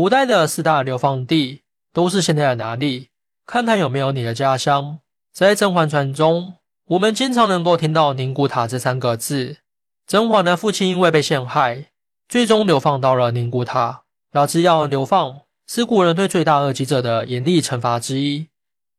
[0.00, 1.60] 古代的四大流放地
[1.92, 3.08] 都是现在的哪里？
[3.44, 5.00] 看看有没有你的家乡。
[5.30, 6.54] 在《甄嬛传》中，
[6.86, 9.58] 我们经常能够听到宁古塔这三个字。
[10.06, 11.88] 甄嬛的父亲因为被陷害，
[12.26, 14.04] 最终流放到了宁古塔。
[14.32, 18.46] 要知道，流放是古人对罪大恶极者的严厉惩罚之一。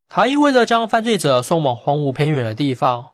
[0.07, 3.13] 它意味着将犯罪者送往荒芜偏远的地方，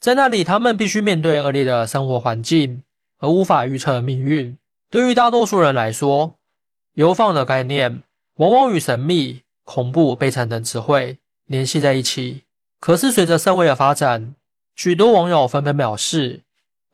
[0.00, 2.82] 在那里，他们必须面对恶劣的生活环境，
[3.18, 4.56] 而无法预测命运。
[4.88, 6.36] 对于大多数人来说，
[6.96, 8.02] 流放的概念
[8.36, 12.44] 往往与神秘、恐怖、悲惨等词汇联系在一起。
[12.80, 14.34] 可是，随着社会的发展，
[14.74, 16.40] 许多网友纷纷表示，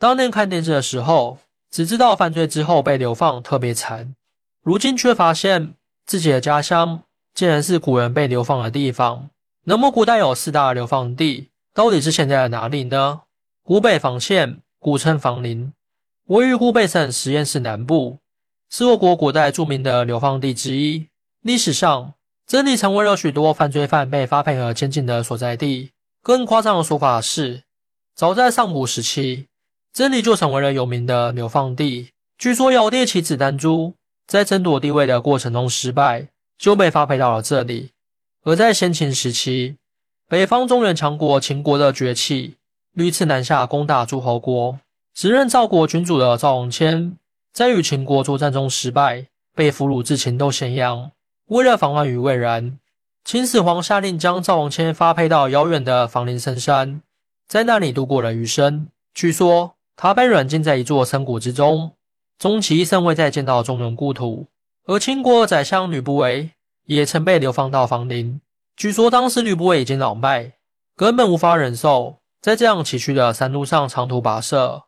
[0.00, 1.38] 当年看电视的时候，
[1.70, 4.16] 只知道犯罪之后被流放特别惨，
[4.60, 5.74] 如今却发现
[6.04, 9.30] 自己的家乡竟然是古人被流放的地方。
[9.66, 13.20] 那么，古代有四大流放地，到底是现在的哪里呢？
[13.62, 15.72] 湖北房县，古称房陵，
[16.26, 18.18] 位于湖北省十堰市南部，
[18.74, 21.06] 是我国古代著名的流放地之一。
[21.42, 22.14] 历史上，
[22.46, 25.90] 这里成为了许多犯罪犯被发配和监禁的所在地。
[26.22, 27.64] 更夸张的说法是，
[28.14, 29.48] 早在上古时期，
[29.92, 32.08] 这里就成为了有名的流放地。
[32.38, 33.92] 据说，尧帝其子丹朱
[34.26, 37.90] 在争夺帝位的过程中失败，就被发配到了这里。
[38.42, 39.76] 而在先秦时期，
[40.30, 42.54] 北方中原强国秦国的崛起，
[42.94, 44.78] 屡次南下攻打诸侯国。
[45.14, 47.18] 时任赵国君主的赵王谦，
[47.52, 51.12] 在与秦国作战中失败，被俘虏至秦都咸阳。
[51.46, 52.78] 为了防患于未然，
[53.24, 57.02] 秦始皇下令将赵王谦发配到遥远的房陵深山，
[57.46, 58.88] 在那里度过了余生。
[59.14, 61.92] 据说他被软禁在一座深谷之中，
[62.38, 64.46] 终其一生未再见到中原故土。
[64.86, 66.50] 而秦国宰相吕不韦。
[66.86, 68.40] 也曾被流放到房陵。
[68.76, 70.54] 据说当时吕不韦已经老迈，
[70.96, 74.82] 根本无法忍受在这样崎岖的山路上长途跋涉。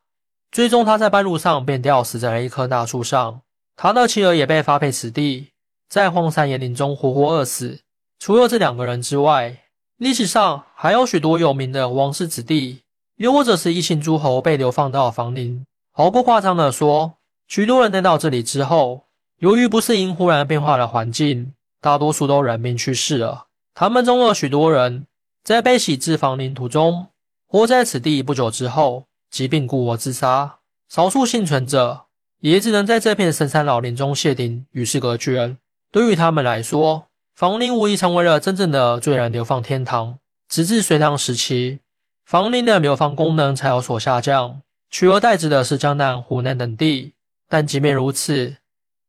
[0.55, 3.41] 最终，他在半路上便吊死在了一棵大树上。
[3.75, 5.49] 他的妻儿也被发配此地，
[5.89, 7.81] 在荒山野岭中活活饿死。
[8.21, 9.63] 除了这两个人之外，
[9.97, 12.83] 历史上还有许多有名的王室子弟，
[13.17, 15.67] 又或者是异姓诸侯被流放到房陵。
[15.91, 17.15] 毫不夸张地说，
[17.49, 19.07] 许多人来到这里之后，
[19.41, 21.53] 由于不适应忽然变化的环境。
[21.81, 23.47] 大多数都染病去世了。
[23.75, 25.09] 他们中有许多人
[25.43, 27.09] 在被徙至房陵途中，
[27.49, 30.59] 或在此地不久之后疾病故我自杀。
[30.89, 32.05] 少数幸存者
[32.39, 35.57] 也只能在这片深山老林中谢顶，与世隔绝。
[35.91, 40.21] 对于他们来说，房陵无疑成为了真正的罪人流放天堂。
[40.49, 41.81] 直至隋唐时期，
[42.25, 47.15] 房陵的流放功能才有所下降，取而代之的是江南、湖南等地。
[47.49, 48.59] 但即便如此，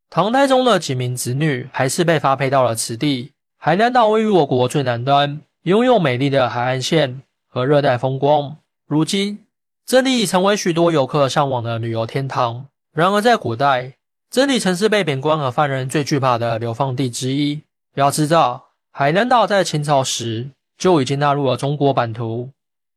[0.09, 3.33] 唐太宗的几名子女还是被发配到了此地。
[3.57, 8.57] 海南岛位于我国最南端，拥有美丽的海岸线和热带风光。
[8.87, 9.44] 如今，
[9.85, 12.65] 这里已成为许多游客向往的旅游天堂。
[12.91, 13.97] 然而，在古代，
[14.31, 17.61] 这里曾是被贬官和犯人最惧怕的流放地之一。
[17.93, 22.49] 要知道，海南岛在秦朝时就已经纳入了中国版图，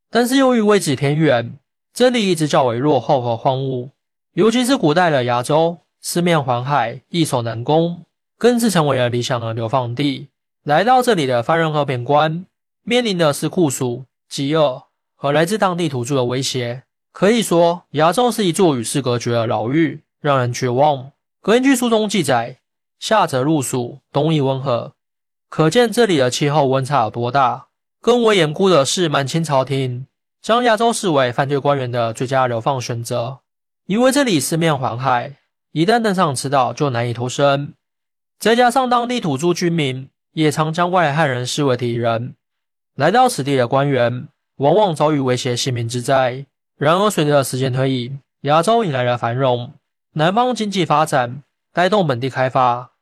[0.09, 1.59] 但是由于位置偏远，
[1.93, 3.91] 这里一直较为落后和荒芜，
[4.33, 5.79] 尤其是古代的崖州。
[6.01, 8.05] 四面环海，易守难攻，
[8.39, 10.29] 更是成为了理想的流放地。
[10.63, 12.47] 来到这里的犯人和贬官，
[12.85, 14.85] 面临的是酷暑、饥饿
[15.21, 16.85] 和来自当地土著的威胁。
[17.11, 21.11] 可以说，崖州是一座与世隔绝的牢狱，让人绝望。
[21.43, 22.61] 根据书中记载，
[23.01, 24.93] 夏则入暑，冬亦温和，
[25.49, 27.67] 可见这里的气候温差有多大。
[28.01, 30.07] 更为严酷的是，满清朝廷
[30.41, 33.41] 将亚洲视为犯罪官员的最佳流放选择，
[33.87, 35.35] 因为这里四面环海。
[35.73, 37.75] 一旦登上此岛，就难以脱身。
[38.39, 42.37] 再加上当地土著居民也常将外来汉人视为敌人，
[42.95, 46.47] 来到此地的官员往往遭遇威胁性命之灾。
[46.77, 49.73] 然而，随着时间推移，亚洲迎来了繁荣，
[50.13, 51.43] 南方经济发展
[51.73, 52.93] 带动本地开发。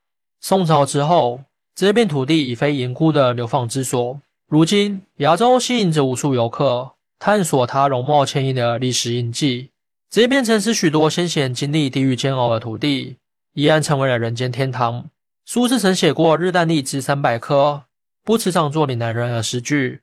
[0.41, 1.41] 宋朝之后，
[1.75, 4.21] 这片土地已非严酷的流放之所。
[4.49, 9.71] 如今，亚洲吸引着无数游客，探索它容貌迁移的历史印记。
[10.09, 13.17] 这片曾是许多先贤经历地狱煎熬的土地，
[13.55, 15.11] 依然成为了人间天堂。
[15.45, 17.83] 苏轼曾写过“日啖荔枝三百颗，
[18.25, 20.01] 不辞长作岭南人”的诗句。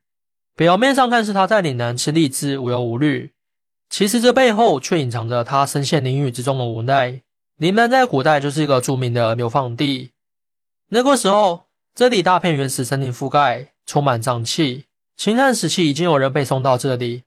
[0.55, 3.31] 表面上看是他在岭南吃荔枝无忧无虑，
[3.89, 7.21] 其实这背后却隐藏着他身陷囹圄之中的无奈。
[7.57, 10.11] 岭南在古代就是一个著名的流放地，
[10.89, 11.65] 那个时候
[11.95, 14.85] 这里大片原始森林覆盖，充满瘴气。
[15.15, 17.23] 秦汉时期已经有人被送到这里，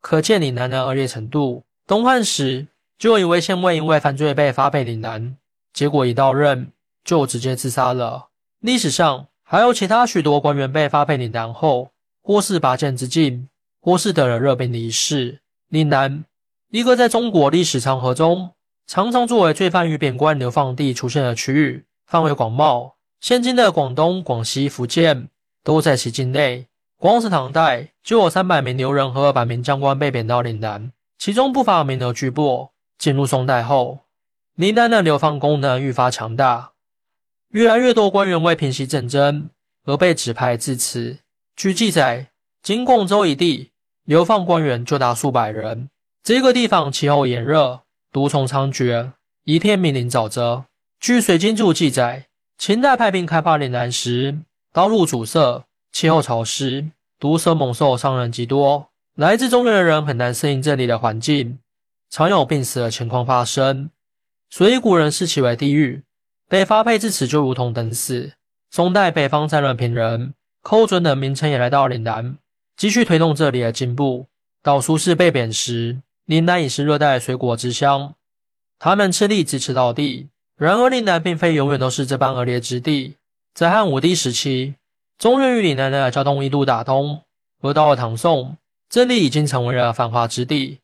[0.00, 1.64] 可见岭南的恶劣程度。
[1.86, 2.66] 东汉时，
[2.98, 5.36] 就有一位县尉因为犯罪被发配岭南，
[5.72, 6.72] 结果一到任
[7.04, 8.28] 就直接自杀了。
[8.60, 11.90] 历史上还有其他许多官员被发配岭南后，
[12.28, 13.48] 郭氏拔剑自尽，
[13.80, 15.40] 郭氏得了热病离世。
[15.68, 16.26] 岭南，
[16.68, 18.50] 一个在中国历史长河中
[18.86, 25.30] 常常作为罪犯与贬官流放地出现的区域，范围广袤，现今的广东、广西、福建
[25.64, 26.66] 都在其境内。
[26.98, 32.68] 光是唐代就有三百名留人和二百名将官被贬到岭南，其中不乏名流巨擘。
[32.98, 34.00] 进入宋代后，
[34.54, 36.72] 岭南的流放功能愈发强大，
[37.52, 39.48] 越来越多官员为平息战争
[39.86, 41.20] 而被指派至此。
[41.58, 42.28] 据记载，
[42.62, 43.72] 仅广州一地
[44.04, 45.90] 流放官员就达数百人。
[46.22, 47.82] 这个地方气候炎热，
[48.12, 49.10] 毒虫猖獗，
[49.42, 50.66] 一片密林沼泽。
[51.00, 52.28] 据《水经注》记载，
[52.58, 54.38] 秦代派兵开发岭南时，
[54.72, 55.64] 道路阻塞。
[55.90, 58.90] 气候潮湿，毒蛇猛兽伤人极多。
[59.16, 61.58] 来自中原的人很难适应这里的环境，
[62.08, 63.90] 常有病死的情况发生。
[64.48, 66.04] 所以古人视其为地狱，
[66.48, 68.34] 被发配至此就如同等死。
[68.70, 72.36] 宋代北方战乱平人、寇准等名臣也来到岭南，
[72.76, 74.26] 继续推动这里的进步。
[74.62, 78.14] 到苏轼被贬时，岭南已是热带水果之乡，
[78.78, 80.28] 他们吃力支持到地。
[80.56, 83.14] 然而岭南并非永远都是这般恶劣之地，
[83.54, 84.74] 在汉武帝时期。
[85.16, 87.22] 中原与岭南的交通一度打通，
[87.60, 88.56] 而到了唐宋，
[88.88, 90.80] 这里已经成为了繁华之地。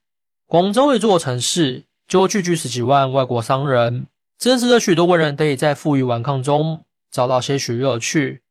[0.46, 4.06] 广州一座城市就聚居十几万外国商人，
[4.38, 8.42] 真实的许多文人得以在富裕顽抗中找到些许乐趣。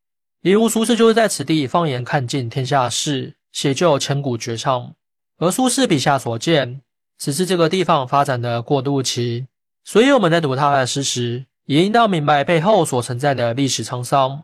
[0.43, 4.93] 例如苏轼就是在此地放眼看尽天下事，写就千古绝唱。
[5.37, 6.81] 而苏轼笔下所见，
[7.17, 9.47] 只是这个地方发展的过渡期。
[9.85, 14.43] 所以我们在读他的诗时，也应当明白背后所承载的历史沧桑。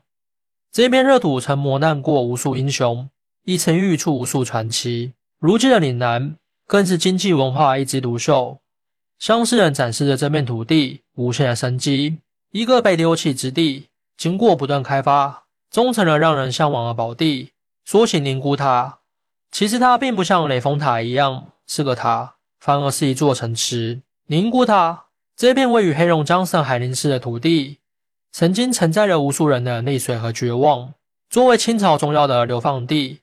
[0.71, 3.09] 这片热土曾磨难过无数英雄，
[3.43, 5.11] 亦曾孕育出无数传奇。
[5.37, 8.59] 如今的岭南更是经济文化一枝独秀，
[9.17, 12.19] 向世人展示着这片土地无限的生机。
[12.51, 17.51] 一个被丢弃之地，经过不断开发，终成了让人向往的宝地。
[17.85, 18.99] 说起宁古塔，
[19.51, 24.01] 其实它并不像雷峰塔一样是个塔，反而是一座城池。
[24.27, 25.05] 宁古塔
[25.35, 27.77] 这片位于黑龙江省海宁市的土地。
[28.31, 30.93] 曾经承载了无数人的泪水和绝望。
[31.31, 33.21] 作为清朝重要的流放地，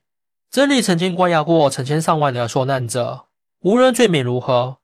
[0.51, 3.25] 这里曾经关押过成千上万的受难者，
[3.61, 4.77] 无论罪名如何，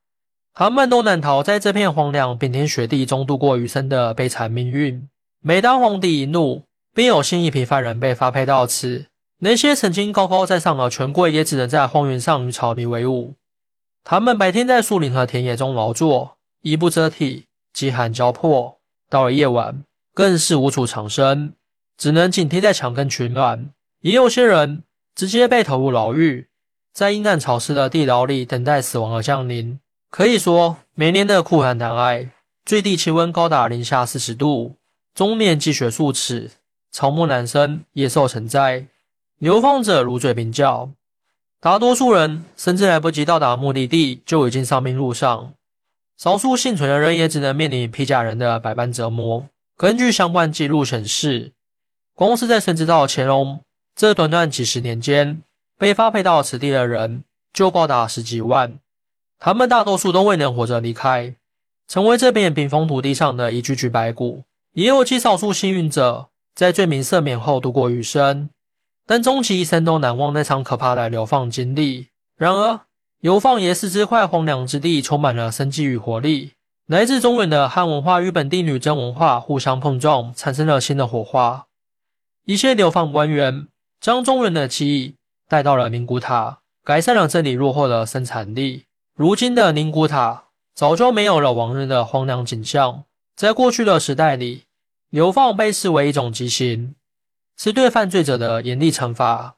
[0.54, 5.10] 他们都难逃在这片荒凉冰天雪地中度过余生的悲惨命运。
[5.42, 6.64] 每当皇帝一怒，
[6.94, 9.08] 并有新一批犯人被发配到此。
[9.40, 13.34] 那些曾经高高在上的权贵，也只能在荒原上与草民为伍。
[14.04, 18.80] 他们白天在树林和田野中劳作，衣不遮体，饥寒交迫。
[19.10, 21.54] 到了夜晚，更是无处藏身，
[21.98, 23.70] 只能紧贴在墙根取暖。
[24.02, 24.84] 也有些人
[25.16, 26.48] 直接被投入牢狱，
[26.94, 29.80] 在阴暗潮湿的地牢里等待死亡的降临。
[30.10, 32.30] 可以说，每年的酷寒难挨，
[32.66, 34.78] 最低气温高达零下四十度，
[35.14, 36.52] 终年积雪数尺，
[36.94, 38.86] 草木难生，野兽成灾，
[39.40, 40.92] 流放者如坠冰窖。
[41.60, 45.54] 大多数人甚至来不及到达目的地，就已经丧命路上。
[46.18, 49.48] 少数幸存的人也只能面临披甲人的百般折磨。
[49.76, 51.54] 根据相关记录显示，
[52.14, 53.62] 光是在甚至到乾隆
[53.96, 55.42] 这短短几十年间，
[55.80, 58.78] 被发配到此地的人就高达十几万。
[59.40, 61.34] 他们大多数都未能活着离开，
[61.88, 64.44] 成为这片冰封土地上的一具具白骨。
[64.74, 68.50] 也有极少数幸运者在罪名赦免后度过余生，
[69.06, 72.08] 但终其一生都难忘那场可怕的流放经历。
[72.36, 72.82] 然而，
[73.20, 76.52] 流放也使这块荒凉之地充满了生机与活力。
[76.86, 81.68] 来自中原的汉文化与本地女真文化互相碰撞，产生了新的火花。
[82.46, 83.68] 一些流放官员
[84.02, 85.16] 将中原的记忆
[85.48, 88.84] 带到了宁古塔，改善了这里落后的生产力。
[89.16, 93.06] 如今的宁古塔早就没有了往日的荒凉景象。
[93.36, 94.64] 在过去的时代里，
[95.14, 96.96] 流放被视为一种极刑，
[97.56, 99.58] 是对犯罪者的严厉惩罚。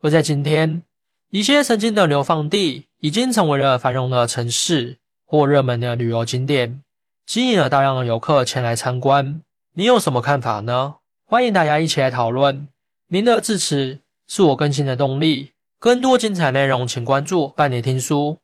[0.00, 0.84] 而在今天，
[1.28, 4.96] 一些曾经的流放地已经成为了繁荣的城市。
[5.26, 6.80] 或热门的旅游景点，
[7.26, 9.42] 吸引了大量的游客前来参观。
[9.74, 10.94] 你有什么看法呢？
[11.26, 12.68] 欢迎大家一起来讨论。
[13.08, 15.52] 您的支持是我更新的动力。
[15.78, 18.38] 更多精彩内容，请关注伴你听书。